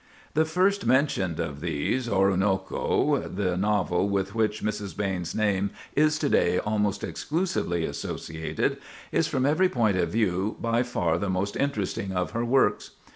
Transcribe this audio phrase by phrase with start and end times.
[0.33, 4.95] The first mentioned of these—"Oroonoko," the novel with which Mrs.
[4.97, 11.19] Behn's name is to day almost exclusively associated—is from every point of view by far
[11.19, 12.93] the most interesting of her works.